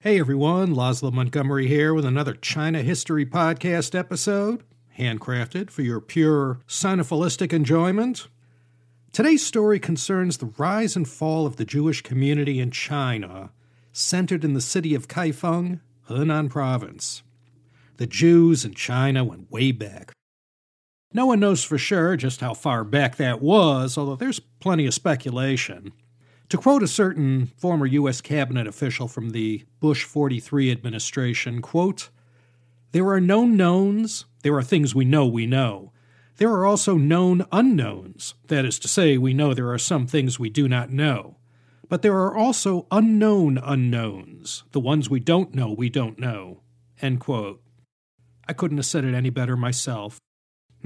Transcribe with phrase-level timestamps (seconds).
[0.00, 4.62] Hey everyone, Laszlo Montgomery here with another China History Podcast episode,
[4.96, 8.28] handcrafted for your pure sinophilistic enjoyment.
[9.10, 13.50] Today's story concerns the rise and fall of the Jewish community in China,
[13.92, 17.24] centered in the city of Kaifeng, Henan Province.
[17.96, 20.12] The Jews in China went way back.
[21.12, 24.94] No one knows for sure just how far back that was, although there's plenty of
[24.94, 25.92] speculation.
[26.48, 28.22] To quote a certain former U.S.
[28.22, 32.08] cabinet official from the Bush 43 administration, quote,
[32.92, 35.92] There are known knowns, there are things we know we know.
[36.38, 38.34] There are also known unknowns.
[38.46, 41.36] That is to say, we know there are some things we do not know.
[41.88, 46.62] But there are also unknown unknowns, the ones we don't know we don't know.
[47.02, 47.60] End quote.
[48.46, 50.18] I couldn't have said it any better myself.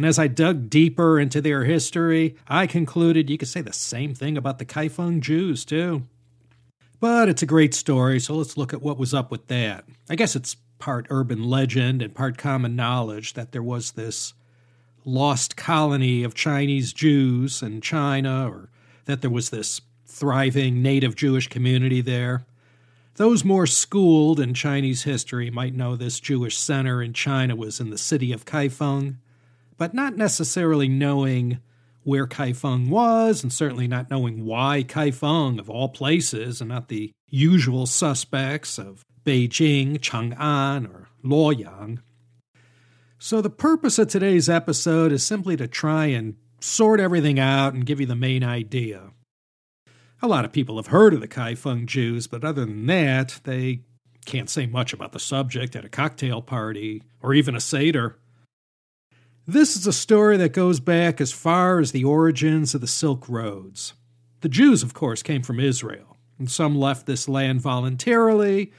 [0.03, 4.15] And as I dug deeper into their history, I concluded you could say the same
[4.15, 6.09] thing about the Kaifeng Jews, too.
[6.99, 9.85] But it's a great story, so let's look at what was up with that.
[10.11, 14.35] I guess it's part urban legend and part common knowledge that there was this
[15.05, 18.71] lost colony of Chinese Jews in China, or
[19.05, 22.45] that there was this thriving native Jewish community there.
[23.15, 27.91] Those more schooled in Chinese history might know this Jewish center in China was in
[27.91, 29.19] the city of Kaifeng
[29.77, 31.59] but not necessarily knowing
[32.05, 37.13] where Kaifeng was, and certainly not knowing why Kaifeng, of all places, and not the
[37.29, 41.99] usual suspects of Beijing, Chang'an, or Luoyang.
[43.19, 47.87] So, the purpose of today's episode is simply to try and sort everything out and
[47.87, 49.11] give you the main idea.
[50.21, 53.83] A lot of people have heard of the Kaifeng Jews, but other than that, they
[54.25, 58.19] can't say much about the subject at a cocktail party or even a Seder.
[59.47, 63.29] This is a story that goes back as far as the origins of the Silk
[63.29, 63.93] Roads.
[64.41, 68.73] The Jews, of course, came from Israel, and some left this land voluntarily,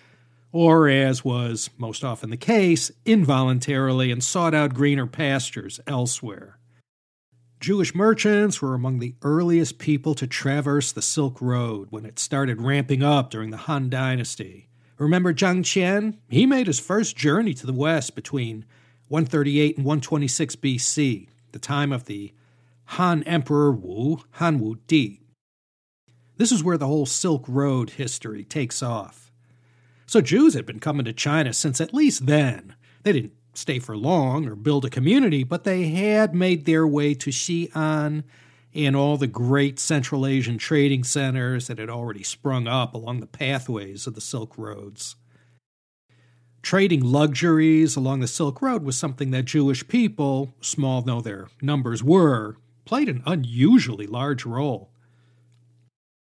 [0.54, 6.60] or as was most often the case, involuntarily, and sought out greener pastures elsewhere.
[7.60, 12.62] Jewish merchants were among the earliest people to traverse the Silk Road when it started
[12.62, 14.70] ramping up during the Han Dynasty.
[14.98, 16.20] Remember Zhang Qian?
[16.30, 18.64] He made his first journey to the west between
[19.14, 22.34] 138 and 126 BC, the time of the
[22.86, 25.22] Han Emperor Wu, Han Wu Di.
[26.38, 29.32] This is where the whole Silk Road history takes off.
[30.08, 32.76] So Jews had been coming to China since at least then.
[33.04, 37.14] They didn't stay for long or build a community, but they had made their way
[37.14, 38.24] to Xi'an
[38.74, 43.28] and all the great Central Asian trading centers that had already sprung up along the
[43.28, 45.18] pathways of the Silk Roads.
[46.64, 52.02] Trading luxuries along the Silk Road was something that Jewish people, small though their numbers
[52.02, 54.90] were, played an unusually large role.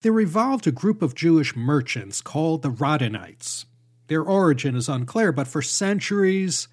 [0.02, 3.66] There evolved a group of Jewish merchants called the Radhanites.
[4.06, 6.68] Their origin is unclear, but for centuries,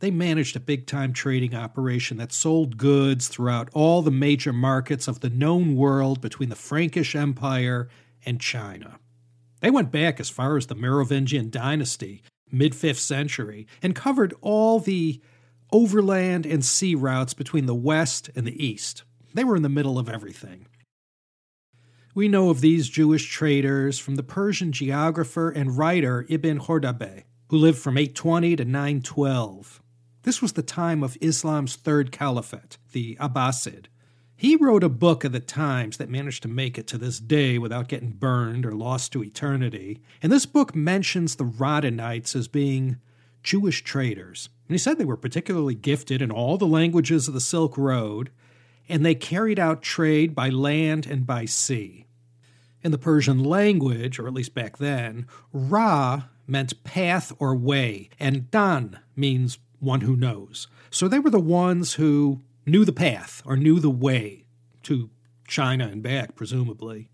[0.00, 5.08] they managed a big time trading operation that sold goods throughout all the major markets
[5.08, 7.88] of the known world between the Frankish Empire
[8.26, 8.98] and China.
[9.60, 12.22] They went back as far as the Merovingian dynasty
[12.54, 15.20] mid 5th century, and covered all the
[15.72, 19.02] overland and sea routes between the west and the east.
[19.34, 20.66] They were in the middle of everything.
[22.14, 27.56] We know of these Jewish traders from the Persian geographer and writer Ibn Khordadbeh, who
[27.56, 29.82] lived from 820 to 912.
[30.22, 33.86] This was the time of Islam's third caliphate, the Abbasid,
[34.36, 37.56] he wrote a book of the times that managed to make it to this day
[37.58, 40.00] without getting burned or lost to eternity.
[40.22, 42.96] And this book mentions the Radhanites as being
[43.42, 44.48] Jewish traders.
[44.68, 48.30] And he said they were particularly gifted in all the languages of the Silk Road,
[48.88, 52.06] and they carried out trade by land and by sea.
[52.82, 58.50] In the Persian language, or at least back then, Ra meant path or way, and
[58.50, 60.66] Dan means one who knows.
[60.90, 64.46] So they were the ones who knew the path or knew the way
[64.84, 65.10] to
[65.46, 67.08] China and back, presumably.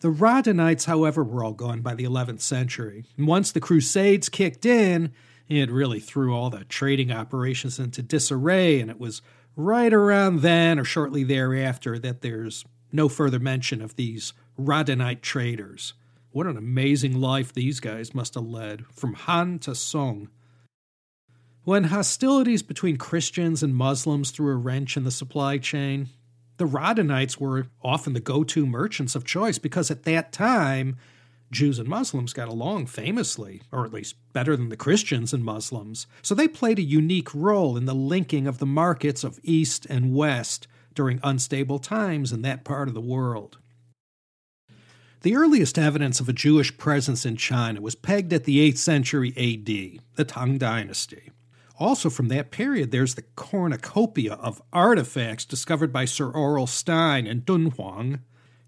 [0.00, 3.04] The Radhanites, however, were all gone by the 11th century.
[3.16, 5.12] And once the Crusades kicked in,
[5.48, 9.22] it really threw all the trading operations into disarray, and it was
[9.56, 15.94] right around then or shortly thereafter that there's no further mention of these Radhanite traders.
[16.30, 20.28] What an amazing life these guys must have led, from Han to Song.
[21.64, 26.10] When hostilities between Christians and Muslims threw a wrench in the supply chain,
[26.58, 30.98] the Radhanites were often the go to merchants of choice because at that time,
[31.50, 36.06] Jews and Muslims got along famously, or at least better than the Christians and Muslims.
[36.20, 40.14] So they played a unique role in the linking of the markets of East and
[40.14, 43.56] West during unstable times in that part of the world.
[45.22, 49.30] The earliest evidence of a Jewish presence in China was pegged at the 8th century
[49.30, 51.30] AD, the Tang Dynasty.
[51.78, 57.44] Also, from that period, there's the cornucopia of artifacts discovered by Sir Aurel Stein and
[57.44, 58.20] Dunhuang.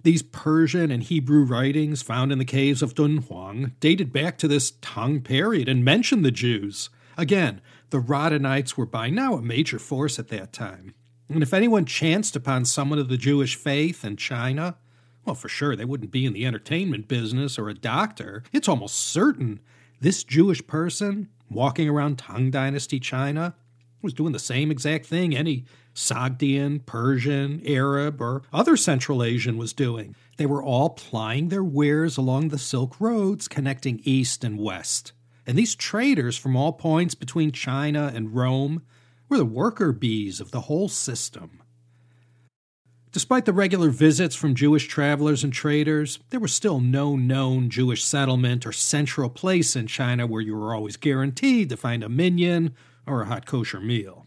[0.03, 4.73] These Persian and Hebrew writings found in the caves of Dunhuang dated back to this
[4.81, 6.91] Tang period and mentioned the Jews.
[7.17, 7.61] Again,
[7.91, 10.95] the Radhanites were by now a major force at that time.
[11.29, 14.77] And if anyone chanced upon someone of the Jewish faith in China,
[15.25, 18.45] well, for sure, they wouldn't be in the entertainment business or a doctor.
[18.53, 19.61] It's almost certain
[20.01, 23.55] this Jewish person walking around Tang Dynasty China
[24.03, 25.65] was doing the same exact thing any
[25.95, 30.15] Sogdian, Persian, Arab, or other Central Asian was doing.
[30.37, 35.13] They were all plying their wares along the Silk Roads connecting east and west.
[35.47, 38.83] And these traders from all points between China and Rome
[39.29, 41.63] were the worker bees of the whole system.
[43.17, 48.05] Despite the regular visits from Jewish travelers and traders, there was still no known Jewish
[48.05, 52.75] settlement or central place in China where you were always guaranteed to find a minyan
[53.07, 54.27] or a hot kosher meal.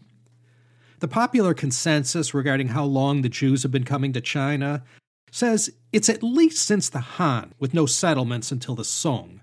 [0.98, 4.82] The popular consensus regarding how long the Jews have been coming to China
[5.30, 9.40] says it's at least since the Han, with no settlements until the Song.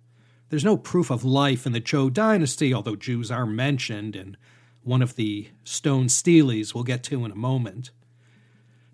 [0.50, 4.35] There's no proof of life in the Zhou dynasty, although Jews are mentioned in
[4.83, 7.91] one of the stone steles we'll get to in a moment.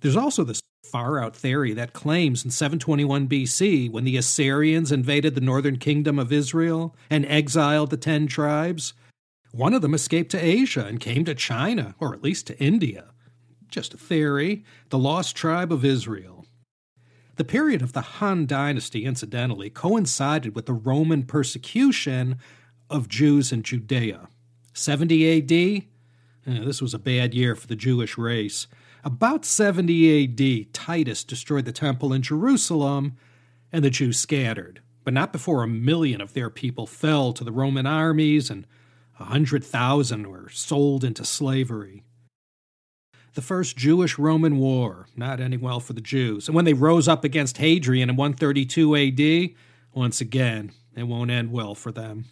[0.03, 5.33] There's also this far out theory that claims in 721 BC, when the Assyrians invaded
[5.33, 8.93] the northern kingdom of Israel and exiled the ten tribes,
[9.51, 13.13] one of them escaped to Asia and came to China, or at least to India.
[13.69, 16.45] Just a theory, the lost tribe of Israel.
[17.37, 22.39] The period of the Han dynasty, incidentally, coincided with the Roman persecution
[22.89, 24.27] of Jews in Judea.
[24.73, 28.67] 70 AD, eh, this was a bad year for the Jewish race.
[29.05, 33.17] About 70 AD, Titus destroyed the temple in Jerusalem,
[33.71, 34.81] and the Jews scattered.
[35.03, 38.65] But not before a million of their people fell to the Roman armies and
[39.19, 42.03] a hundred thousand were sold into slavery.
[43.33, 46.47] The first Jewish Roman war, not ending well for the Jews.
[46.47, 49.55] And when they rose up against Hadrian in 132 AD,
[49.93, 52.25] once again, it won't end well for them.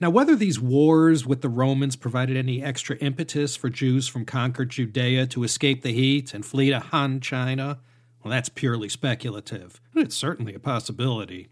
[0.00, 4.70] Now, whether these wars with the Romans provided any extra impetus for Jews from conquered
[4.70, 7.80] Judea to escape the heat and flee to Han China,
[8.24, 9.78] well, that's purely speculative.
[9.94, 11.48] It's certainly a possibility.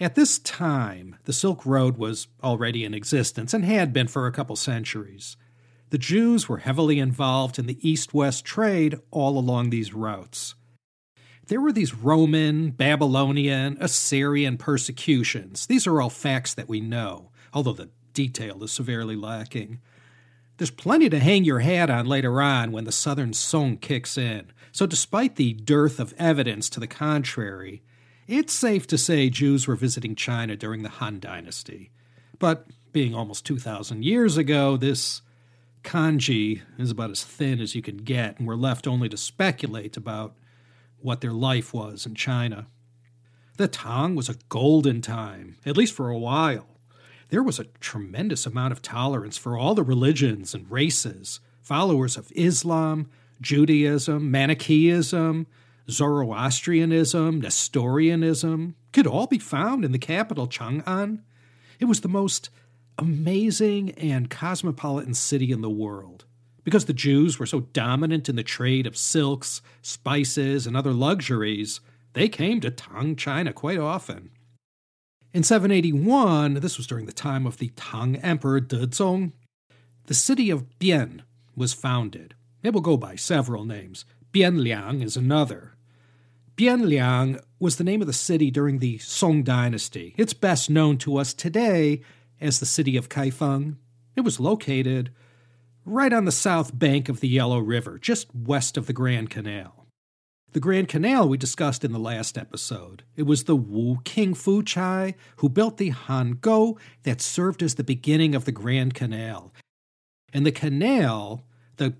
[0.00, 4.32] At this time, the Silk Road was already in existence and had been for a
[4.32, 5.36] couple centuries.
[5.90, 10.54] The Jews were heavily involved in the east west trade all along these routes
[11.46, 15.66] there were these Roman, Babylonian, Assyrian persecutions.
[15.66, 19.80] These are all facts that we know, although the detail is severely lacking.
[20.58, 24.52] There's plenty to hang your hat on later on when the Southern Song kicks in,
[24.70, 27.82] so despite the dearth of evidence to the contrary,
[28.26, 31.90] it's safe to say Jews were visiting China during the Han Dynasty.
[32.38, 35.22] But being almost 2,000 years ago, this
[35.82, 39.96] kanji is about as thin as you can get, and we're left only to speculate
[39.96, 40.36] about
[41.04, 42.66] what their life was in China.
[43.56, 46.66] The Tang was a golden time, at least for a while.
[47.28, 52.32] There was a tremendous amount of tolerance for all the religions and races, followers of
[52.34, 53.10] Islam,
[53.40, 55.46] Judaism, Manichaeism,
[55.90, 61.20] Zoroastrianism, Nestorianism, could all be found in the capital Chang'an.
[61.80, 62.50] It was the most
[62.98, 66.24] amazing and cosmopolitan city in the world.
[66.64, 71.80] Because the Jews were so dominant in the trade of silks, spices, and other luxuries,
[72.12, 74.30] they came to Tang China quite often.
[75.34, 79.32] In 781, this was during the time of the Tang Emperor Dezong,
[80.06, 81.22] the city of Bian
[81.56, 82.34] was founded.
[82.62, 84.04] It will go by several names.
[84.32, 85.74] Bianliang is another.
[86.56, 90.14] Bianliang was the name of the city during the Song dynasty.
[90.18, 92.02] It's best known to us today
[92.40, 93.76] as the city of Kaifeng.
[94.16, 95.10] It was located
[95.84, 99.86] right on the south bank of the Yellow River, just west of the Grand Canal.
[100.52, 103.04] The Grand Canal we discussed in the last episode.
[103.16, 107.76] It was the Wu King Fu Chai who built the Han Gou that served as
[107.76, 109.52] the beginning of the Grand Canal.
[110.32, 111.46] And the canal,
[111.76, 111.94] the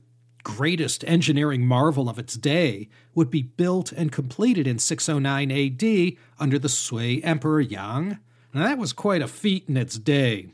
[0.44, 6.58] greatest engineering marvel of its day, would be built and completed in 609 AD under
[6.58, 8.18] the Sui Emperor Yang.
[8.52, 10.52] Now, that was quite a feat in its day.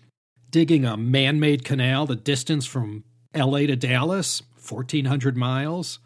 [0.51, 3.03] Digging a man made canal the distance from
[3.35, 5.99] LA to Dallas, 1,400 miles.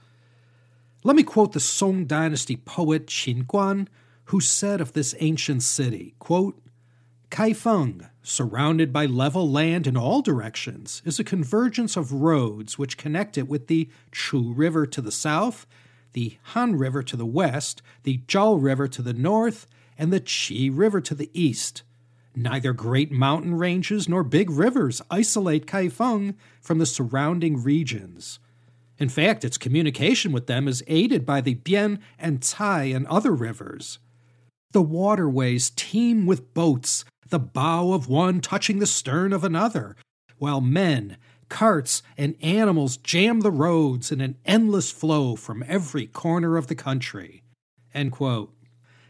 [1.04, 3.86] Let me quote the Song Dynasty poet Qin Guan,
[4.26, 6.60] who said of this ancient city, quote,
[7.30, 13.38] Kaifeng, surrounded by level land in all directions, is a convergence of roads which connect
[13.38, 15.66] it with the Chu River to the south,
[16.12, 20.70] the Han River to the west, the Zhao River to the north, and the Qi
[20.72, 21.82] River to the east.
[22.34, 28.38] Neither great mountain ranges nor big rivers isolate Kaifeng from the surrounding regions.
[28.98, 33.34] In fact, its communication with them is aided by the Bian and Tai and other
[33.34, 33.98] rivers.
[34.70, 39.96] The waterways teem with boats, the bow of one touching the stern of another,
[40.38, 41.18] while men,
[41.50, 46.74] carts, and animals jam the roads in an endless flow from every corner of the
[46.74, 47.42] country.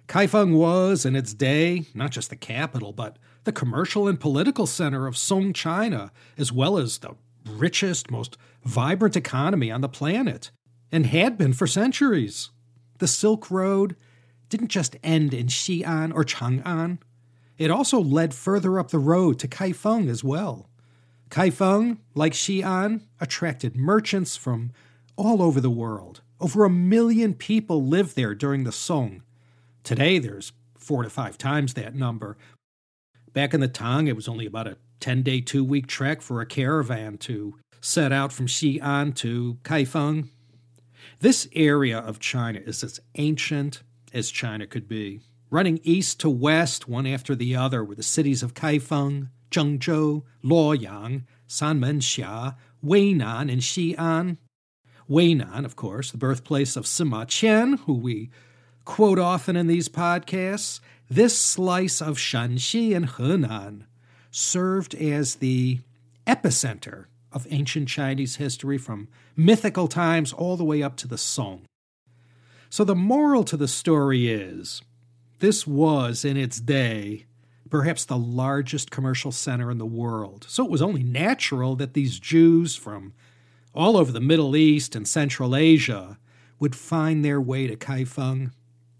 [0.08, 5.06] Kaifeng was, in its day, not just the capital, but the commercial and political center
[5.06, 7.14] of Song China, as well as the
[7.48, 10.50] richest, most vibrant economy on the planet,
[10.90, 12.50] and had been for centuries.
[12.98, 13.96] The Silk Road
[14.48, 16.98] didn't just end in Xi'an or Chang'an,
[17.58, 20.68] it also led further up the road to Kaifeng as well.
[21.30, 24.72] Kaifeng, like Xi'an, attracted merchants from
[25.16, 26.22] all over the world.
[26.40, 29.22] Over a million people lived there during the Song.
[29.84, 32.36] Today, there's four to five times that number.
[33.32, 36.40] Back in the Tang, it was only about a 10 day, two week trek for
[36.40, 40.28] a caravan to set out from Xi'an to Kaifeng.
[41.18, 45.20] This area of China is as ancient as China could be.
[45.50, 51.24] Running east to west, one after the other, were the cities of Kaifeng, Zhengzhou, Luoyang,
[51.48, 54.38] Sanmenxia, Weinan, and Xi'an.
[55.10, 58.30] Weinan, of course, the birthplace of Sima Qian, who we
[58.84, 60.80] quote often in these podcasts.
[61.08, 63.84] This slice of Shanxi and Henan
[64.30, 65.80] served as the
[66.26, 71.66] epicenter of ancient Chinese history from mythical times all the way up to the Song.
[72.70, 74.82] So the moral to the story is
[75.40, 77.26] this was, in its day,
[77.68, 80.46] perhaps the largest commercial center in the world.
[80.48, 83.14] So it was only natural that these Jews from
[83.74, 86.18] all over the Middle East and Central Asia
[86.58, 88.52] would find their way to Kaifeng.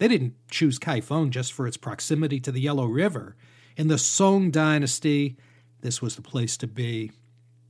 [0.02, 3.36] They didn't choose Kaifeng just for its proximity to the Yellow River.
[3.76, 5.36] In the Song dynasty,
[5.80, 7.12] this was the place to be.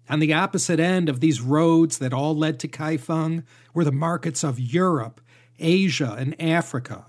[0.08, 4.42] On the opposite end of these roads that all led to Kaifeng were the markets
[4.42, 5.20] of Europe,
[5.58, 7.04] Asia, and Africa.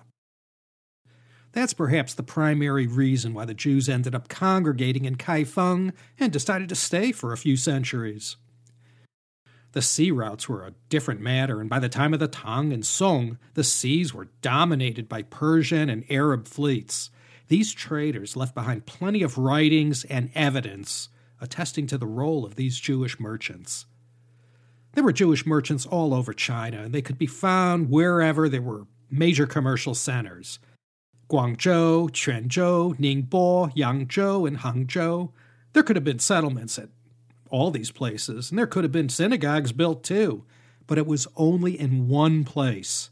[1.54, 6.68] That's perhaps the primary reason why the Jews ended up congregating in Kaifeng and decided
[6.68, 8.36] to stay for a few centuries.
[9.74, 12.86] The sea routes were a different matter, and by the time of the Tang and
[12.86, 17.10] Song, the seas were dominated by Persian and Arab fleets.
[17.48, 21.10] These traders left behind plenty of writings and evidence
[21.42, 23.88] attesting to the role of these Jewish merchants.
[24.94, 28.86] There were Jewish merchants all over China, and they could be found wherever there were
[29.10, 30.60] major commercial centers.
[31.30, 35.32] Guangzhou, Quanzhou, Ningbo, Yangzhou, and Hangzhou.
[35.74, 36.90] There could have been settlements at
[37.54, 40.44] all these places, and there could have been synagogues built too,
[40.88, 43.12] but it was only in one place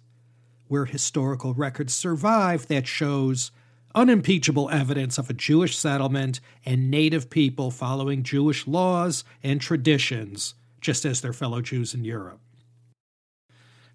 [0.68, 3.52] where historical records survive that shows
[3.94, 11.06] unimpeachable evidence of a Jewish settlement and native people following Jewish laws and traditions, just
[11.06, 12.40] as their fellow Jews in Europe.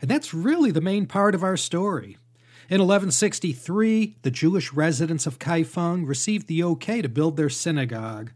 [0.00, 2.18] And that's really the main part of our story.
[2.68, 8.30] In 1163, the Jewish residents of Kaifeng received the okay to build their synagogue,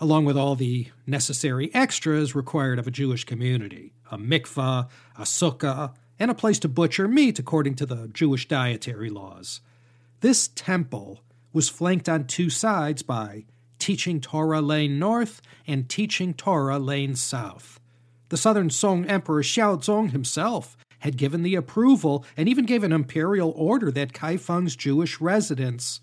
[0.00, 5.94] along with all the necessary extras required of a Jewish community a mikvah, a sukkah,
[6.18, 9.60] and a place to butcher meat according to the Jewish dietary laws.
[10.20, 11.20] This temple
[11.52, 13.44] was flanked on two sides by
[13.78, 17.80] Teaching Torah Lane North and Teaching Torah Lane South.
[18.28, 23.52] The southern Song Emperor Xiaozong himself had given the approval and even gave an imperial
[23.56, 26.00] order that Kaifeng's Jewish residents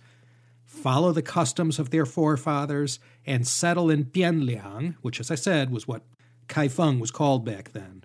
[0.63, 5.87] follow the customs of their forefathers and settle in Bianliang, which, as I said, was
[5.87, 6.03] what
[6.47, 8.03] Kaifeng was called back then.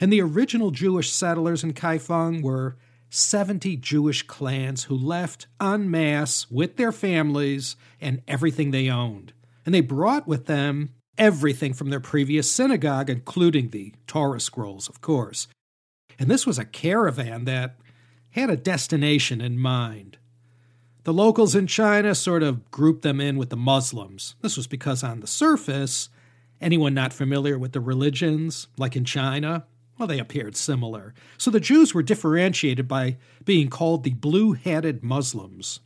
[0.00, 2.76] And the original Jewish settlers in Kaifeng were
[3.10, 9.32] 70 Jewish clans who left en masse with their families and everything they owned.
[9.66, 15.00] And they brought with them everything from their previous synagogue, including the Torah scrolls, of
[15.00, 15.48] course,
[16.18, 17.76] and this was a caravan that
[18.30, 20.17] had a destination in mind.
[21.04, 24.34] The locals in China sort of grouped them in with the Muslims.
[24.42, 26.10] This was because, on the surface,
[26.60, 29.64] anyone not familiar with the religions, like in China,
[29.98, 31.12] well, they appeared similar.
[31.36, 35.80] So the Jews were differentiated by being called the blue hatted Muslims.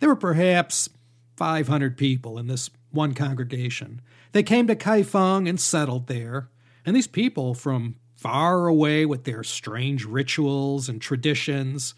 [0.00, 0.90] There were perhaps
[1.36, 4.02] 500 people in this one congregation.
[4.32, 6.48] They came to Kaifeng and settled there,
[6.84, 11.94] and these people from far away with their strange rituals and traditions,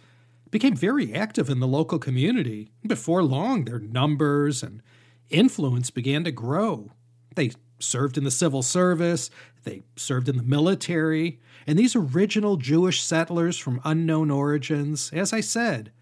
[0.51, 2.73] became very active in the local community.
[2.87, 4.83] Before long, their numbers and
[5.29, 6.93] influence began to grow.
[7.35, 9.31] They served in the civil service,
[9.65, 15.41] they served in the military, and these original Jewish settlers from unknown origins, as I
[15.41, 15.93] said,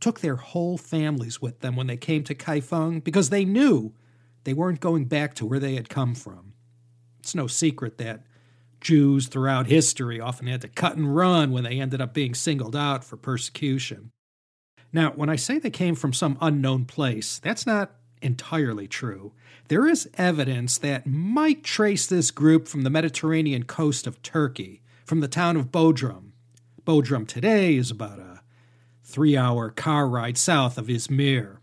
[0.00, 3.92] took their whole families with them when they came to Kaifeng because they knew
[4.44, 6.54] they weren't going back to where they had come from.
[7.18, 8.24] It's no secret that
[8.80, 12.76] Jews throughout history often had to cut and run when they ended up being singled
[12.76, 14.10] out for persecution.
[14.92, 19.32] Now, when I say they came from some unknown place, that's not entirely true.
[19.68, 25.20] There is evidence that might trace this group from the Mediterranean coast of Turkey, from
[25.20, 26.32] the town of Bodrum.
[26.84, 28.40] Bodrum today is about a
[29.04, 31.58] three hour car ride south of Izmir.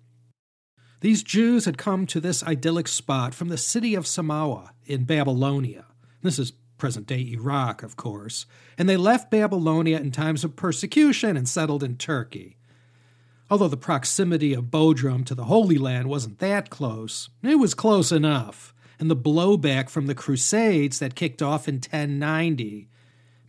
[1.01, 5.85] These Jews had come to this idyllic spot from the city of Samawa in Babylonia.
[6.21, 8.45] This is present day Iraq, of course,
[8.77, 12.57] and they left Babylonia in times of persecution and settled in Turkey.
[13.49, 18.11] Although the proximity of Bodrum to the Holy Land wasn't that close, it was close
[18.11, 22.89] enough, and the blowback from the Crusades that kicked off in 1090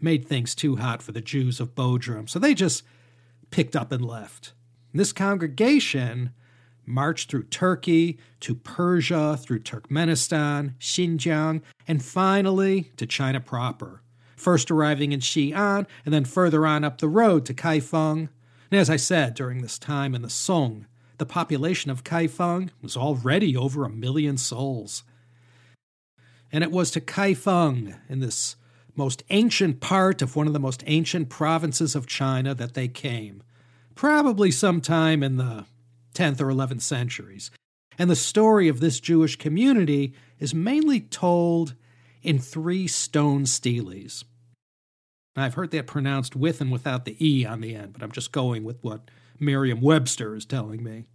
[0.01, 2.85] made things too hot for the Jews of Bodrum, so they just
[3.51, 4.53] picked up and left.
[4.95, 6.31] This congregation
[6.89, 14.03] marched through Turkey, to Persia, through Turkmenistan, Xinjiang, and finally to China proper,
[14.37, 18.29] first arriving in Xi'an and then further on up the road to Kaifeng.
[18.71, 20.87] And as I said, during this time in the Song,
[21.19, 25.05] the population of Kaifeng was already over a million souls.
[26.51, 28.57] And it was to Kaifeng, in this
[28.95, 33.43] most ancient part of one of the most ancient provinces of China, that they came,
[33.95, 35.67] probably sometime in the
[36.19, 37.51] 10th or 11th centuries.
[37.99, 41.75] And the story of this Jewish community is mainly told
[42.23, 44.25] in three stone steles.
[45.37, 48.33] I've heard that pronounced with and without the E on the end, but I'm just
[48.33, 51.07] going with what Merriam Webster is telling me.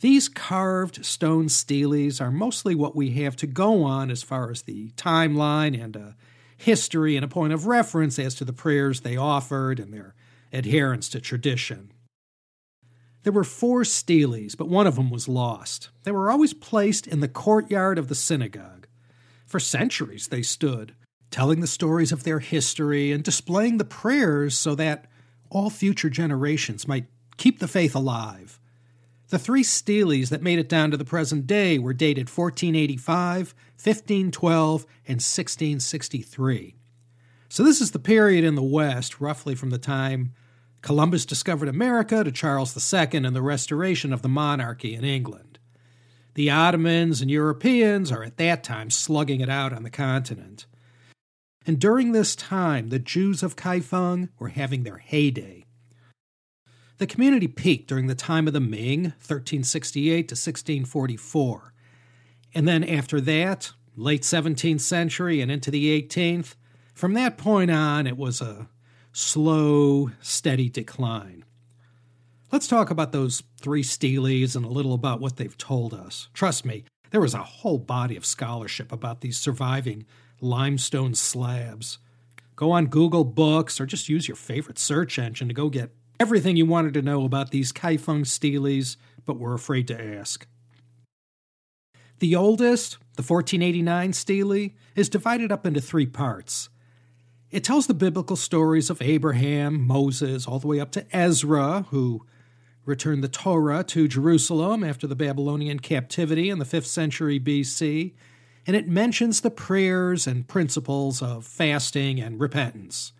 [0.00, 4.62] These carved stone steles are mostly what we have to go on as far as
[4.62, 6.16] the timeline and a
[6.56, 10.14] history and a point of reference as to the prayers they offered and their
[10.52, 11.92] adherence to tradition.
[13.26, 15.88] There were four steles, but one of them was lost.
[16.04, 18.86] They were always placed in the courtyard of the synagogue.
[19.44, 20.94] For centuries they stood,
[21.32, 25.06] telling the stories of their history and displaying the prayers so that
[25.50, 28.60] all future generations might keep the faith alive.
[29.30, 34.82] The three steles that made it down to the present day were dated 1485, 1512,
[35.04, 36.76] and 1663.
[37.48, 40.32] So, this is the period in the West, roughly from the time
[40.82, 45.58] Columbus discovered America to Charles II and the restoration of the monarchy in England.
[46.34, 50.66] The Ottomans and Europeans are at that time slugging it out on the continent.
[51.66, 55.64] And during this time, the Jews of Kaifeng were having their heyday.
[56.98, 61.72] The community peaked during the time of the Ming, 1368 to 1644.
[62.54, 66.54] And then after that, late 17th century and into the 18th,
[66.94, 68.68] from that point on, it was a
[69.16, 71.42] slow, steady decline.
[72.52, 76.28] Let's talk about those three steles and a little about what they've told us.
[76.34, 80.04] Trust me, there is a whole body of scholarship about these surviving
[80.42, 81.96] limestone slabs.
[82.56, 86.58] Go on Google Books or just use your favorite search engine to go get everything
[86.58, 90.46] you wanted to know about these Kaifeng steles, but were afraid to ask.
[92.18, 96.68] The oldest, the 1489 stele, is divided up into three parts.
[97.50, 102.26] It tells the biblical stories of Abraham, Moses, all the way up to Ezra, who
[102.84, 108.14] returned the Torah to Jerusalem after the Babylonian captivity in the 5th century BC,
[108.66, 113.12] and it mentions the prayers and principles of fasting and repentance.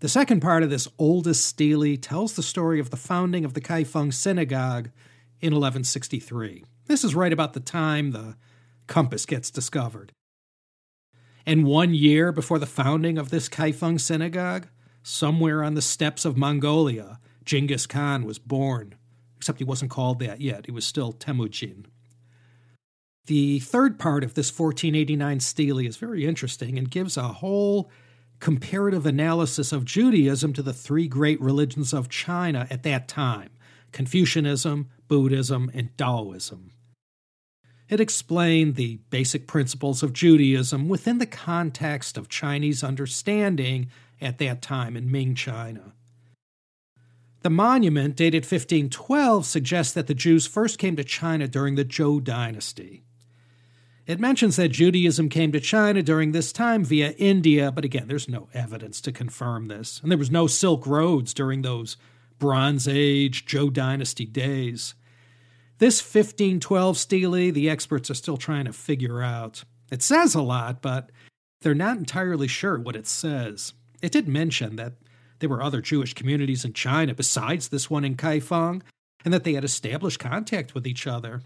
[0.00, 3.60] The second part of this oldest stele tells the story of the founding of the
[3.60, 4.90] Kaifeng Synagogue
[5.40, 6.64] in 1163.
[6.86, 8.36] This is right about the time the
[8.86, 10.12] compass gets discovered.
[11.48, 14.68] And one year before the founding of this Kaifeng synagogue,
[15.02, 18.96] somewhere on the steppes of Mongolia, Genghis Khan was born.
[19.38, 21.86] Except he wasn't called that yet, he was still Temujin.
[23.28, 27.90] The third part of this 1489 stele is very interesting and gives a whole
[28.40, 33.48] comparative analysis of Judaism to the three great religions of China at that time
[33.92, 36.72] Confucianism, Buddhism, and Taoism.
[37.88, 43.88] It explained the basic principles of Judaism within the context of Chinese understanding
[44.20, 45.94] at that time in Ming China.
[47.42, 52.22] The monument, dated 1512, suggests that the Jews first came to China during the Zhou
[52.22, 53.04] dynasty.
[54.06, 58.28] It mentions that Judaism came to China during this time via India, but again, there's
[58.28, 60.00] no evidence to confirm this.
[60.02, 61.96] And there was no Silk Roads during those
[62.38, 64.94] Bronze Age, Zhou dynasty days.
[65.78, 69.62] This 1512 stele, the experts are still trying to figure out.
[69.92, 71.10] It says a lot, but
[71.60, 73.74] they're not entirely sure what it says.
[74.02, 74.94] It did mention that
[75.38, 78.82] there were other Jewish communities in China besides this one in Kaifeng,
[79.24, 81.42] and that they had established contact with each other.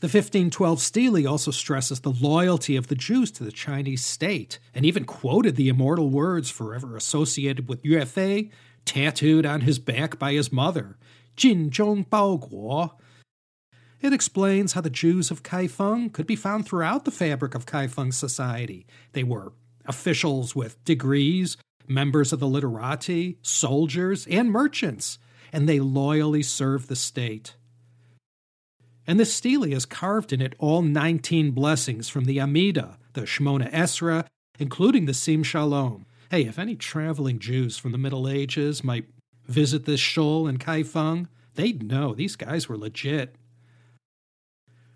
[0.00, 4.84] The 1512 stele also stresses the loyalty of the Jews to the Chinese state, and
[4.84, 8.50] even quoted the immortal words forever associated with Fei,
[8.84, 10.96] tattooed on his back by his mother,
[11.36, 12.92] Jing Zhong Bao Guo.
[14.00, 18.12] It explains how the Jews of Kaifeng could be found throughout the fabric of Kaifeng
[18.12, 18.86] society.
[19.12, 19.52] They were
[19.86, 21.56] officials with degrees,
[21.88, 25.18] members of the literati, soldiers, and merchants,
[25.52, 27.54] and they loyally served the state.
[29.06, 33.70] And this stele has carved in it all 19 blessings from the Amida, the Shemona
[33.70, 34.26] Esra,
[34.58, 36.06] including the Sim Shalom.
[36.30, 39.04] Hey, if any traveling Jews from the Middle Ages might
[39.46, 43.36] visit this shul in Kaifeng, they'd know these guys were legit.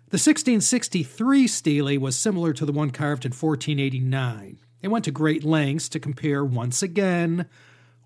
[0.09, 4.59] The 1663 stele was similar to the one carved in 1489.
[4.81, 7.45] They went to great lengths to compare once again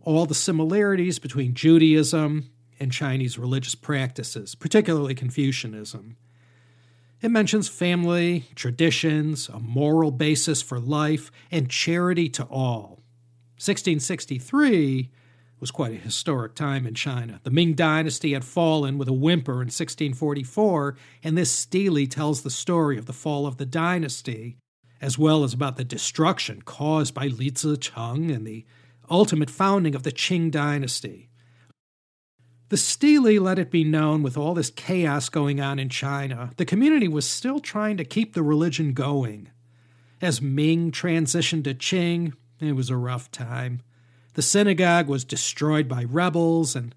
[0.02, 6.18] all the similarities between Judaism and Chinese religious practices, particularly Confucianism.
[7.22, 13.02] It mentions family, traditions, a moral basis for life, and charity to all.
[13.56, 15.10] 1663
[15.64, 17.40] was quite a historic time in China.
[17.44, 22.50] The Ming Dynasty had fallen with a whimper in 1644, and this stele tells the
[22.50, 24.58] story of the fall of the dynasty,
[25.00, 28.66] as well as about the destruction caused by Li Zicheng and the
[29.10, 31.30] ultimate founding of the Qing dynasty.
[32.68, 36.66] The stele let it be known with all this chaos going on in China, the
[36.66, 39.48] community was still trying to keep the religion going.
[40.22, 43.80] As Ming transitioned to Qing, it was a rough time.
[44.34, 46.96] The synagogue was destroyed by rebels, and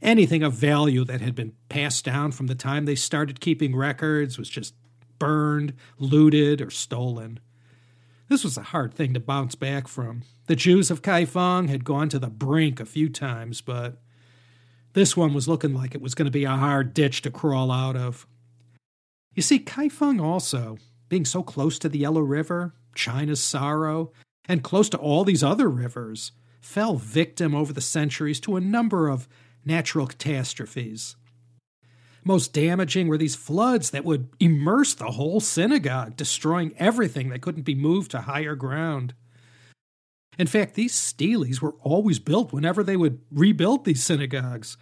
[0.00, 4.38] anything of value that had been passed down from the time they started keeping records
[4.38, 4.74] was just
[5.18, 7.40] burned, looted, or stolen.
[8.28, 10.22] This was a hard thing to bounce back from.
[10.46, 14.00] The Jews of Kaifeng had gone to the brink a few times, but
[14.92, 17.70] this one was looking like it was going to be a hard ditch to crawl
[17.70, 18.26] out of.
[19.34, 24.12] You see, Kaifeng also, being so close to the Yellow River, China's sorrow,
[24.48, 29.08] and close to all these other rivers, fell victim over the centuries to a number
[29.08, 29.28] of
[29.64, 31.16] natural catastrophes.
[32.24, 37.62] Most damaging were these floods that would immerse the whole synagogue, destroying everything that couldn't
[37.62, 39.14] be moved to higher ground.
[40.38, 44.76] In fact, these steles were always built whenever they would rebuild these synagogues.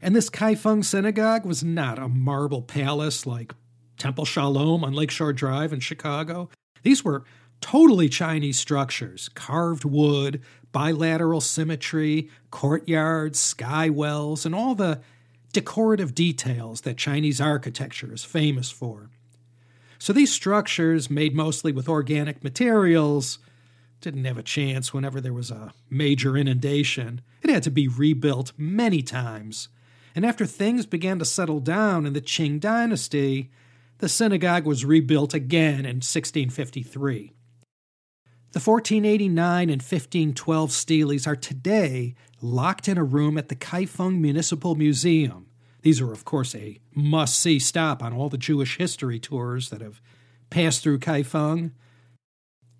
[0.00, 3.54] And this Kaifeng synagogue was not a marble palace like
[3.96, 6.50] Temple Shalom on Lakeshore Drive in Chicago.
[6.82, 7.24] These were
[7.60, 10.42] totally Chinese structures carved wood,
[10.74, 15.00] bilateral symmetry, courtyards, sky wells, and all the
[15.52, 19.08] decorative details that Chinese architecture is famous for.
[20.00, 23.38] So these structures, made mostly with organic materials,
[24.00, 27.20] didn't have a chance whenever there was a major inundation.
[27.40, 29.68] It had to be rebuilt many times.
[30.14, 33.50] And after things began to settle down in the Qing dynasty,
[33.98, 37.32] the synagogue was rebuilt again in 1653.
[38.54, 44.76] The 1489 and 1512 steles are today locked in a room at the Kaifeng Municipal
[44.76, 45.46] Museum.
[45.82, 49.80] These are, of course, a must see stop on all the Jewish history tours that
[49.80, 50.00] have
[50.50, 51.72] passed through Kaifeng.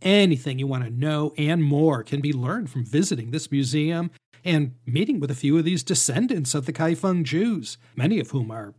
[0.01, 4.13] Anything you want to know and more can be learned from visiting this museum
[4.45, 8.53] and meeting with a few of these descendants of the Kaifeng Jews, many of whom
[8.53, 8.75] are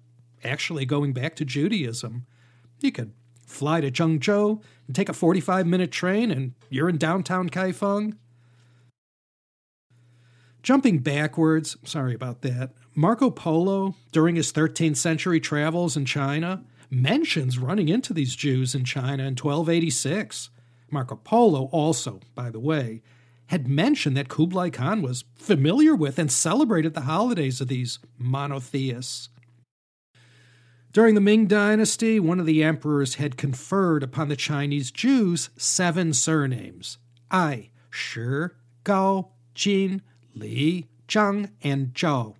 [0.45, 2.25] actually going back to Judaism.
[2.79, 3.12] You could
[3.45, 8.17] fly to Zhengzhou and take a 45 minute train, and you're in downtown Kaifeng.
[10.63, 17.60] Jumping backwards, sorry about that, Marco Polo, during his 13th century travels in China, mentions
[17.60, 20.49] running into these Jews in China in 1286.
[20.89, 23.01] Marco Polo also, by the way,
[23.47, 29.29] had mentioned that Kublai Khan was familiar with and celebrated the holidays of these monotheists.
[30.95, 36.13] During the Ming Dynasty, one of the emperors had conferred upon the Chinese Jews seven
[36.13, 38.45] surnames Ai, Shi,
[38.86, 40.01] Gao, Jin,
[40.34, 42.36] Li, Zhang, and Zhao.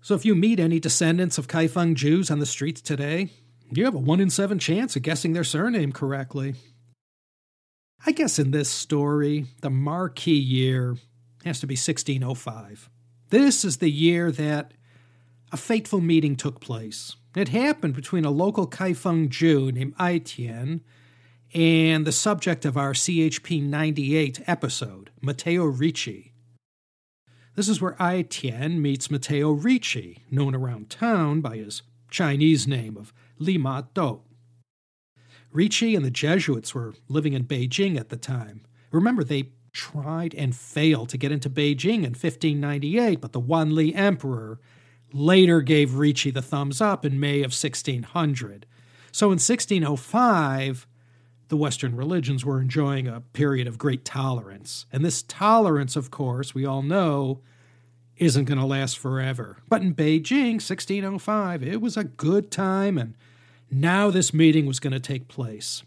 [0.00, 3.30] So if you meet any descendants of Kaifeng Jews on the streets today,
[3.70, 6.56] you have a 1 in 7 chance of guessing their surname correctly.
[8.04, 10.96] I guess in this story, the marquee year
[11.44, 12.90] has to be 1605.
[13.30, 14.72] This is the year that
[15.52, 17.16] a fateful meeting took place.
[17.36, 20.82] It happened between a local Kaifeng Jew named Ai Tian
[21.54, 26.32] and the subject of our CHP 98 episode, Matteo Ricci.
[27.54, 32.96] This is where Ai Tian meets Matteo Ricci, known around town by his Chinese name
[32.96, 34.22] of Li Ma Do.
[35.52, 38.62] Ricci and the Jesuits were living in Beijing at the time.
[38.90, 44.58] Remember, they tried and failed to get into Beijing in 1598, but the Wanli Emperor
[45.12, 48.66] later gave Ricci the thumbs up in May of 1600.
[49.10, 50.86] So in 1605,
[51.48, 54.86] the Western religions were enjoying a period of great tolerance.
[54.90, 57.40] And this tolerance, of course, we all know,
[58.16, 59.58] isn't going to last forever.
[59.68, 63.14] But in Beijing, 1605, it was a good time, and
[63.70, 65.82] now this meeting was going to take place.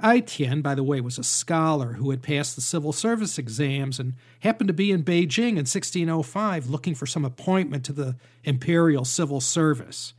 [0.00, 3.98] Ai Tian, by the way, was a scholar who had passed the civil service exams
[3.98, 9.04] and happened to be in Beijing in 1605 looking for some appointment to the imperial
[9.04, 10.14] civil service.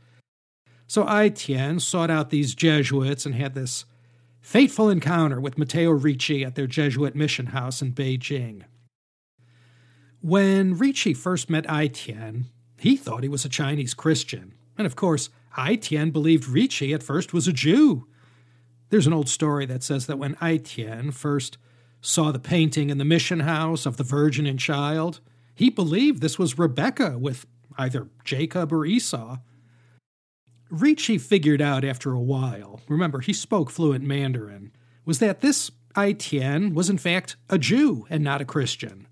[0.86, 3.86] So Ai Tian sought out these Jesuits and had this
[4.40, 8.64] fateful encounter with Matteo Ricci at their Jesuit mission house in Beijing.
[10.20, 12.46] When Ricci first met Ai Tian,
[12.78, 14.52] he thought he was a Chinese Christian.
[14.76, 18.06] And of course, Ai Tian believed Ricci at first was a Jew.
[18.90, 21.58] There's an old story that says that when Ai Tian first
[22.00, 25.20] saw the painting in the mission house of the Virgin and Child,
[25.54, 27.46] he believed this was Rebecca with
[27.78, 29.38] either Jacob or Esau.
[30.70, 34.72] Ricci figured out after a while, remember, he spoke fluent Mandarin,
[35.04, 39.06] was that this Ai Tian was in fact a Jew and not a Christian.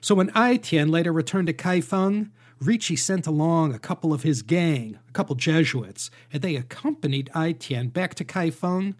[0.00, 4.42] So when Ai Tian later returned to Kaifeng, Ricci sent along a couple of his
[4.42, 8.94] gang, a couple Jesuits, and they accompanied Ai Tian back to Kaifeng.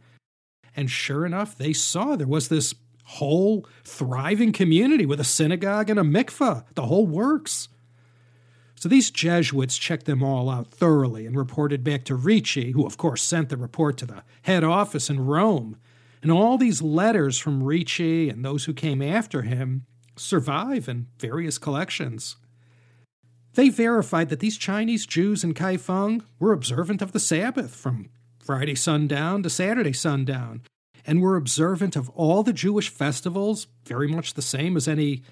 [0.74, 5.98] And sure enough, they saw there was this whole thriving community with a synagogue and
[5.98, 7.68] a mikveh, the whole works.
[8.74, 12.98] So these Jesuits checked them all out thoroughly and reported back to Ricci, who of
[12.98, 15.78] course sent the report to the head office in Rome.
[16.22, 21.56] And all these letters from Ricci and those who came after him survive in various
[21.56, 22.36] collections.
[23.56, 28.74] They verified that these Chinese Jews in Kaifeng were observant of the Sabbath from Friday
[28.74, 30.60] sundown to Saturday sundown,
[31.06, 35.22] and were observant of all the Jewish festivals, very much the same as any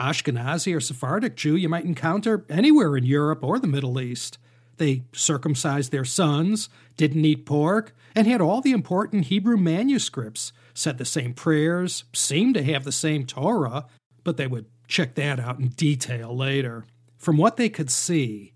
[0.00, 4.38] Ashkenazi or Sephardic Jew you might encounter anywhere in Europe or the Middle East.
[4.78, 10.96] They circumcised their sons, didn't eat pork, and had all the important Hebrew manuscripts, said
[10.96, 13.84] the same prayers, seemed to have the same Torah,
[14.24, 16.86] but they would check that out in detail later.
[17.24, 18.52] From what they could see,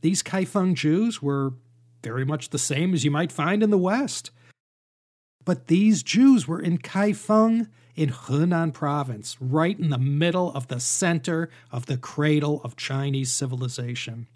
[0.00, 1.54] these Kaifeng Jews were
[2.02, 4.32] very much the same as you might find in the West.
[5.44, 10.80] But these Jews were in Kaifeng in Henan province, right in the middle of the
[10.80, 14.26] center of the cradle of Chinese civilization.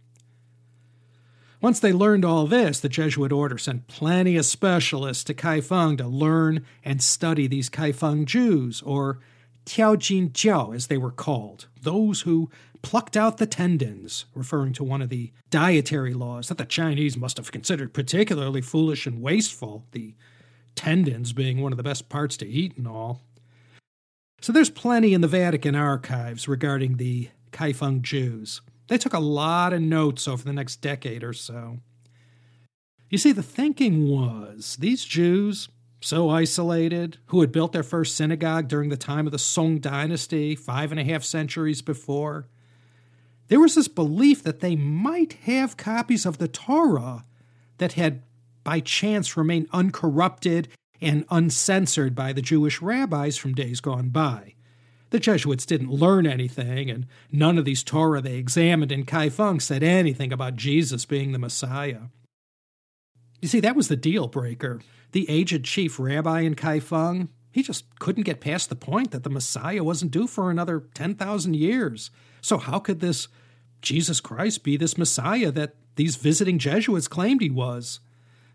[1.60, 6.06] Once they learned all this, the Jesuit order sent plenty of specialists to Kaifeng to
[6.06, 9.18] learn and study these Kaifeng Jews, or
[9.66, 12.50] Tiaojin Jiao as they were called, those who
[12.82, 17.36] plucked out the tendons, referring to one of the dietary laws that the Chinese must
[17.36, 20.14] have considered particularly foolish and wasteful, the
[20.76, 23.22] tendons being one of the best parts to eat and all.
[24.40, 28.60] So there's plenty in the Vatican archives regarding the Kaifeng Jews.
[28.86, 31.78] They took a lot of notes over the next decade or so.
[33.10, 35.68] You see, the thinking was these Jews,
[36.00, 40.54] so isolated, who had built their first synagogue during the time of the Song dynasty,
[40.54, 42.46] five and a half centuries before,
[43.48, 47.24] there was this belief that they might have copies of the Torah
[47.78, 48.22] that had
[48.64, 50.68] by chance remained uncorrupted
[51.00, 54.54] and uncensored by the Jewish rabbis from days gone by.
[55.10, 59.84] The Jesuits didn't learn anything, and none of these Torah they examined in Kaifeng said
[59.84, 62.08] anything about Jesus being the Messiah.
[63.40, 64.80] You see, that was the deal breaker.
[65.12, 69.30] The aged chief rabbi in Kaifeng, he just couldn't get past the point that the
[69.30, 72.10] Messiah wasn't due for another 10,000 years.
[72.40, 73.28] So, how could this
[73.82, 78.00] Jesus Christ be this Messiah that these visiting Jesuits claimed he was?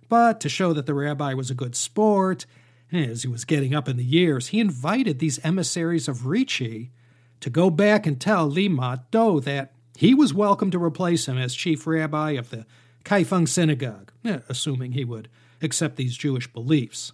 [0.09, 2.45] But to show that the rabbi was a good sport,
[2.91, 6.91] as he was getting up in the years, he invited these emissaries of Ricci
[7.39, 11.37] to go back and tell Li Ma Do that he was welcome to replace him
[11.37, 12.65] as chief rabbi of the
[13.03, 15.27] Kaifeng synagogue, eh, assuming he would
[15.61, 17.13] accept these Jewish beliefs.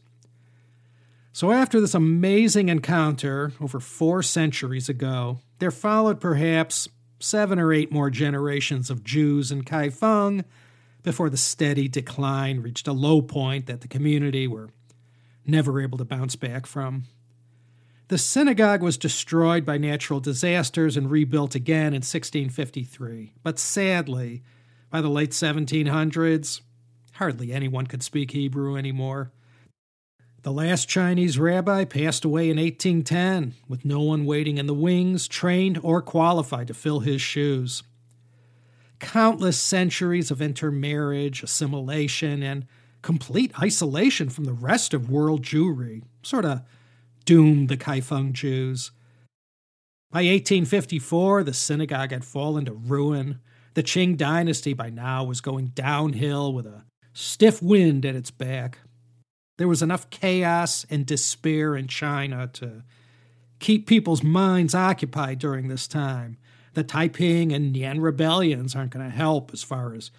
[1.34, 6.88] So, after this amazing encounter over four centuries ago, there followed perhaps
[7.20, 10.44] seven or eight more generations of Jews in Kaifeng
[11.04, 14.70] before the steady decline reached a low point that the community were
[15.46, 17.04] never able to bounce back from.
[18.10, 24.44] The synagogue was destroyed by natural disasters and rebuilt again in 1653, but sadly,
[24.90, 26.62] by the late 1700s,
[27.14, 29.32] hardly anyone could speak Hebrew anymore.
[30.44, 35.28] The last Chinese rabbi passed away in 1810, with no one waiting in the wings,
[35.28, 37.84] trained or qualified to fill his shoes.
[39.00, 42.66] Countless centuries of intermarriage, assimilation, and
[43.02, 46.62] complete isolation from the rest of world Jewry, sort of
[47.26, 48.92] doomed the Kaifeng Jews.
[50.12, 53.40] By 1854, the synagogue had fallen to ruin.
[53.78, 58.80] The Qing dynasty by now was going downhill with a stiff wind at its back.
[59.60, 62.82] There was enough chaos and despair in China to
[63.60, 66.38] keep people's minds occupied during this time.
[66.74, 70.10] The Taiping and Nian rebellions aren't going to help as far as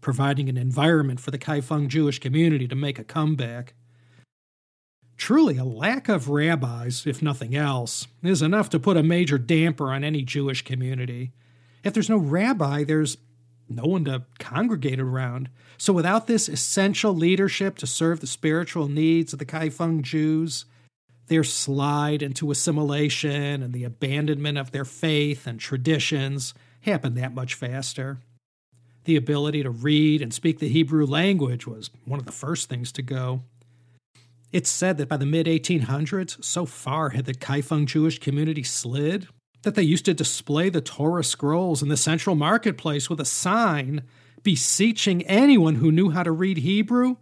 [0.00, 3.74] providing an environment for the Kaifeng Jewish community to make a comeback.
[5.16, 9.90] Truly, a lack of rabbis, if nothing else, is enough to put a major damper
[9.90, 11.32] on any Jewish community.
[11.82, 13.16] If there's no rabbi, there's
[13.68, 15.48] no one to congregate around.
[15.78, 20.66] So, without this essential leadership to serve the spiritual needs of the Kaifeng Jews,
[21.28, 27.54] their slide into assimilation and the abandonment of their faith and traditions happened that much
[27.54, 28.18] faster.
[29.04, 32.92] The ability to read and speak the Hebrew language was one of the first things
[32.92, 33.42] to go.
[34.52, 39.28] It's said that by the mid 1800s, so far had the Kaifeng Jewish community slid
[39.62, 44.02] that they used to display the Torah scrolls in the central marketplace with a sign
[44.42, 47.16] beseeching anyone who knew how to read Hebrew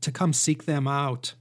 [0.00, 1.34] to come seek them out.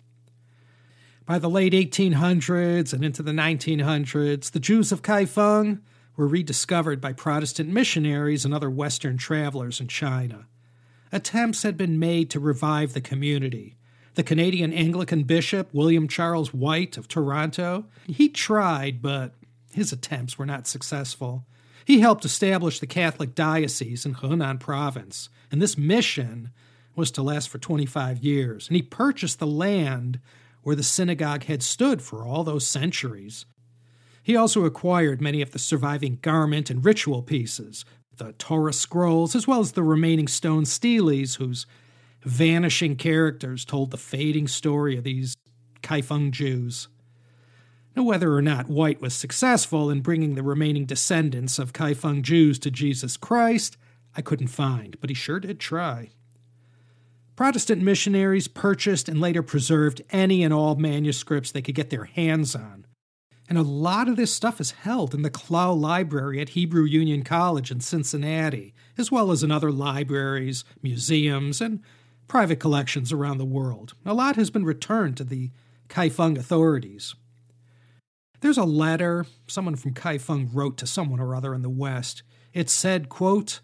[1.25, 5.82] By the late 1800s and into the 1900s, the Jews of Kaifeng
[6.17, 10.47] were rediscovered by Protestant missionaries and other Western travelers in China.
[11.12, 13.75] Attempts had been made to revive the community.
[14.15, 19.34] The Canadian Anglican bishop, William Charles White of Toronto, he tried, but
[19.73, 21.45] his attempts were not successful.
[21.86, 26.51] He helped establish the Catholic diocese in Henan province, and this mission
[26.95, 28.67] was to last for 25 years.
[28.67, 30.19] And he purchased the land
[30.62, 33.45] where the synagogue had stood for all those centuries.
[34.23, 37.86] He also acquired many of the surviving garment and ritual pieces,
[38.17, 41.65] the Torah scrolls, as well as the remaining stone steles whose
[42.23, 45.36] vanishing characters told the fading story of these
[45.81, 46.88] Kaifeng Jews.
[47.95, 52.58] Now, whether or not White was successful in bringing the remaining descendants of Kaifeng Jews
[52.60, 53.75] to Jesus Christ,
[54.15, 56.12] I couldn't find, but he sure did try.
[57.36, 62.56] Protestant missionaries purchased and later preserved any and all manuscripts they could get their hands
[62.56, 62.86] on.
[63.49, 67.23] And a lot of this stuff is held in the Klau Library at Hebrew Union
[67.23, 71.82] College in Cincinnati, as well as in other libraries, museums, and
[72.30, 73.93] private collections around the world.
[74.06, 75.51] A lot has been returned to the
[75.89, 77.15] Kaifeng authorities.
[78.41, 82.23] There's a letter someone from Kaifeng wrote to someone or other in the West.
[82.54, 83.62] It said, quote,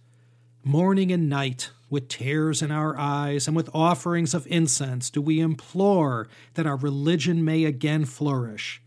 [0.63, 5.39] Morning and night, with tears in our eyes and with offerings of incense, do we
[5.39, 8.81] implore that our religion may again flourish.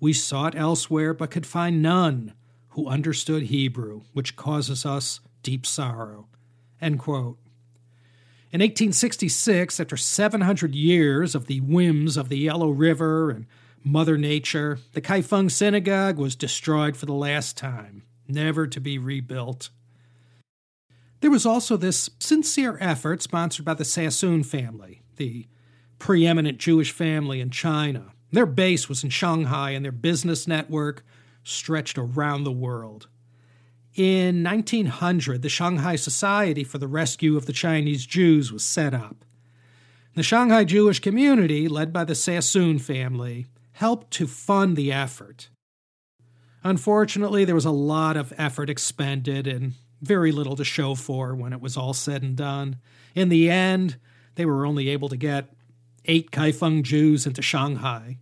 [0.00, 2.32] We sought elsewhere, but could find none
[2.70, 6.26] who understood Hebrew, which causes us deep sorrow.
[6.80, 7.38] End quote.
[8.52, 13.46] In 1866, after 700 years of the whims of the Yellow River and
[13.82, 19.70] Mother Nature, the Kaifeng Synagogue was destroyed for the last time, never to be rebuilt.
[21.20, 25.46] There was also this sincere effort sponsored by the Sassoon family, the
[25.98, 28.12] preeminent Jewish family in China.
[28.32, 31.04] Their base was in Shanghai, and their business network
[31.42, 33.08] stretched around the world.
[33.94, 39.24] In 1900, the Shanghai Society for the Rescue of the Chinese Jews was set up.
[40.14, 43.46] The Shanghai Jewish community, led by the Sassoon family,
[43.80, 45.48] helped to fund the effort.
[46.62, 51.54] Unfortunately, there was a lot of effort expended and very little to show for when
[51.54, 52.76] it was all said and done.
[53.14, 53.96] In the end,
[54.34, 55.54] they were only able to get
[56.04, 58.18] eight Kaifeng Jews into Shanghai.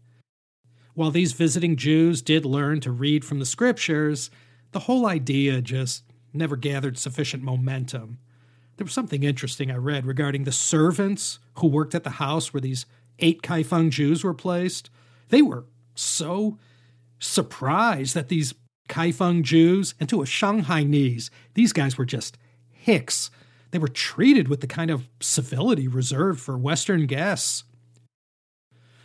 [0.95, 4.31] While these visiting Jews did learn to read from the scriptures,
[4.71, 8.19] the whole idea just never gathered sufficient momentum.
[8.77, 12.61] There was something interesting I read regarding the servants who worked at the house where
[12.61, 12.87] these
[13.19, 14.89] eight Kaifeng Jews were placed.
[15.29, 16.59] They were so
[17.19, 18.55] surprised that these
[18.89, 22.39] Kaifeng Jews, and to a Shanghainese, these guys were just
[22.71, 23.31] hicks.
[23.71, 27.65] They were treated with the kind of civility reserved for Western guests.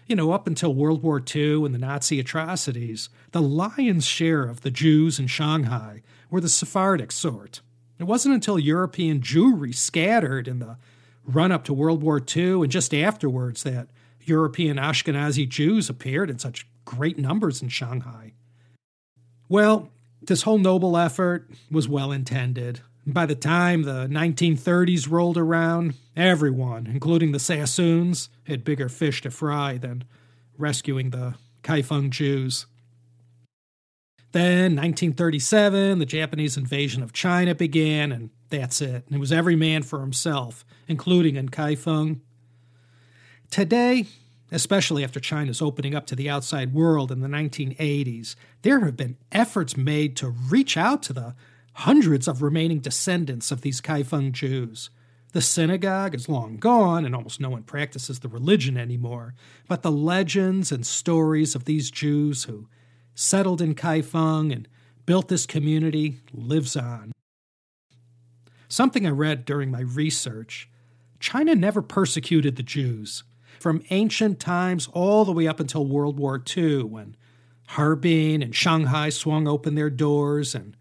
[0.07, 4.61] You know, up until World War II and the Nazi atrocities, the lion's share of
[4.61, 7.61] the Jews in Shanghai were the Sephardic sort.
[7.99, 10.77] It wasn't until European Jewry scattered in the
[11.25, 13.87] run up to World War II and just afterwards that
[14.25, 18.33] European Ashkenazi Jews appeared in such great numbers in Shanghai.
[19.49, 19.89] Well,
[20.21, 22.81] this whole noble effort was well intended.
[23.05, 29.31] By the time the 1930s rolled around, everyone, including the Sassoons, had bigger fish to
[29.31, 30.05] fry than
[30.57, 32.65] rescuing the Kaifeng Jews.
[34.31, 39.03] Then, 1937, the Japanese invasion of China began, and that's it.
[39.11, 42.21] it was every man for himself, including in Kaifeng.
[43.53, 44.07] Today,
[44.51, 49.15] especially after China's opening up to the outside world in the 1980s, there have been
[49.31, 51.35] efforts made to reach out to the
[51.73, 54.89] hundreds of remaining descendants of these Kaifeng Jews.
[55.33, 59.35] The synagogue is long gone, and almost no one practices the religion anymore,
[59.67, 62.67] but the legends and stories of these Jews who
[63.13, 64.67] settled in Kaifeng and
[65.05, 67.11] built this community lives on.
[68.67, 70.71] Something I read during my research
[71.19, 73.23] China never persecuted the Jews.
[73.63, 77.15] From ancient times all the way up until World War II, when
[77.67, 80.75] Harbin and Shanghai swung open their doors and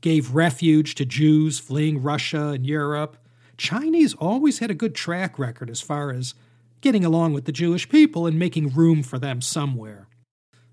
[0.00, 3.18] gave refuge to Jews fleeing Russia and Europe,
[3.58, 6.32] Chinese always had a good track record as far as
[6.80, 10.08] getting along with the Jewish people and making room for them somewhere.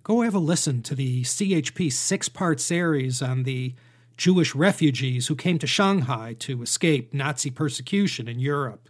[0.04, 3.76] Go have a listen to the CHP six part series on the
[4.16, 8.88] Jewish refugees who came to Shanghai to escape Nazi persecution in Europe.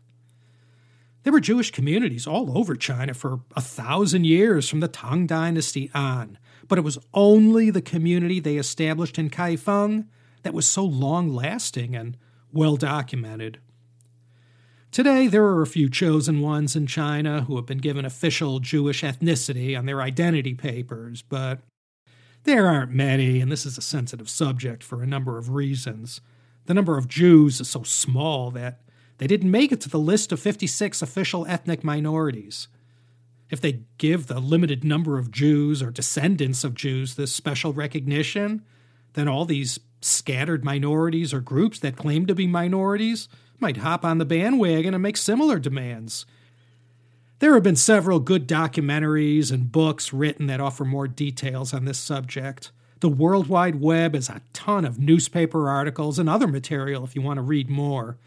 [1.24, 5.90] There were Jewish communities all over China for a thousand years from the Tang Dynasty
[5.94, 10.08] on, but it was only the community they established in Kaifeng
[10.44, 12.18] that was so long lasting and
[12.52, 13.60] well documented.
[14.92, 19.02] Today, there are a few chosen ones in China who have been given official Jewish
[19.02, 21.62] ethnicity on their identity papers, but
[22.44, 26.22] there aren't many, and this is a sensitive subject for a number of reasons.
[26.66, 28.82] The number of Jews is so small that
[29.24, 32.68] they didn't make it to the list of 56 official ethnic minorities.
[33.50, 38.66] If they give the limited number of Jews or descendants of Jews this special recognition,
[39.14, 43.30] then all these scattered minorities or groups that claim to be minorities
[43.62, 46.26] might hop on the bandwagon and make similar demands.
[47.40, 51.98] There have been several good documentaries and books written that offer more details on this
[51.98, 52.74] subject.
[53.00, 57.22] The World Wide Web has a ton of newspaper articles and other material if you
[57.22, 58.18] want to read more.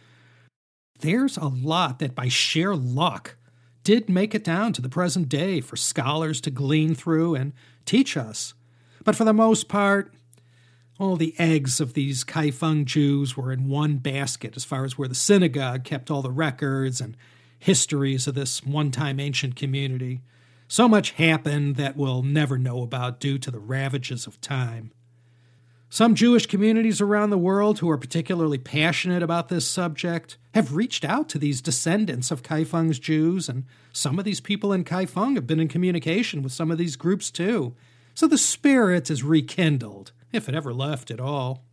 [1.00, 3.36] There's a lot that, by sheer luck,
[3.84, 7.52] did make it down to the present day for scholars to glean through and
[7.84, 8.54] teach us.
[9.04, 10.12] But for the most part,
[10.98, 15.08] all the eggs of these Kaifeng Jews were in one basket as far as where
[15.08, 17.16] the synagogue kept all the records and
[17.58, 20.22] histories of this one time ancient community.
[20.68, 24.90] So much happened that we'll never know about due to the ravages of time.
[25.96, 31.06] Some Jewish communities around the world who are particularly passionate about this subject have reached
[31.06, 35.46] out to these descendants of Kaifeng's Jews, and some of these people in Kaifeng have
[35.46, 37.74] been in communication with some of these groups too.
[38.12, 41.64] So the spirit is rekindled if it ever left at all.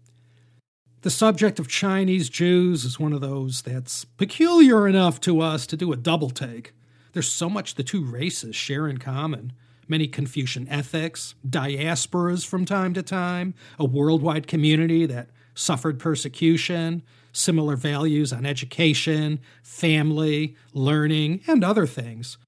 [1.01, 5.76] The subject of Chinese Jews is one of those that's peculiar enough to us to
[5.76, 6.74] do a double take.
[7.11, 9.51] There's so much the two races share in common
[9.94, 17.76] many Confucian ethics, diasporas from time to time, a worldwide community that suffered persecution, similar
[17.76, 22.39] values on education, family, learning, and other things.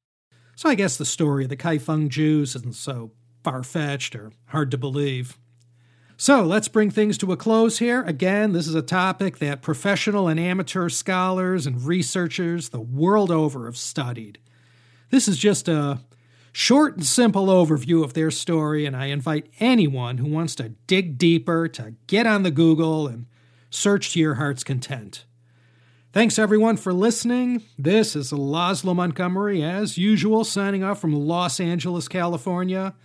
[0.56, 3.12] So I guess the story of the Kaifeng Jews isn't so
[3.44, 5.38] far fetched or hard to believe.
[6.18, 8.02] So let's bring things to a close here.
[8.06, 13.66] Again, this is a topic that professional and amateur scholars and researchers the world over
[13.66, 14.40] have studied.
[15.12, 16.00] This is just a
[16.58, 21.18] short and simple overview of their story, and I invite anyone who wants to dig
[21.18, 23.26] deeper to get on the Google and
[23.70, 25.26] search to your heart's content.
[26.14, 27.64] Thanks everyone for listening.
[27.78, 32.96] This is Laszlo Montgomery, as usual, signing off from Los Angeles, California.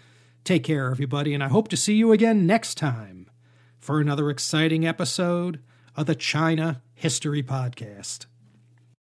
[0.45, 3.29] Take care, everybody, and I hope to see you again next time
[3.81, 5.59] for another exciting episode
[5.97, 8.27] of the China History Podcast.